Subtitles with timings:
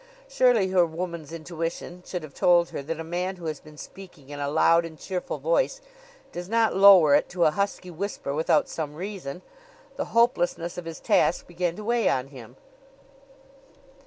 [0.27, 4.29] Surely her woman's intuition should have told her that a man who has been speaking
[4.29, 5.79] in a loud and cheerful voice
[6.31, 9.43] does not lower it to a husky whisper without some reason.
[9.97, 12.55] The hopelessness of his task began to weigh on him.